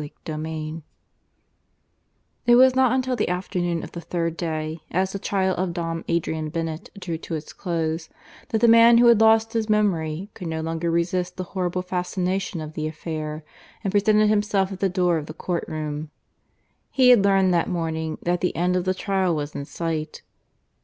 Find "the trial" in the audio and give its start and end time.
5.10-5.56, 18.84-19.34